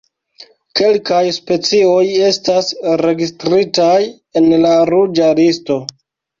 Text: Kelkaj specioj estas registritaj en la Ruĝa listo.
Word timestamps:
Kelkaj 0.79 1.19
specioj 1.37 1.99
estas 2.31 2.73
registritaj 3.05 3.95
en 4.43 4.51
la 4.67 4.75
Ruĝa 4.95 5.33
listo. 5.45 5.83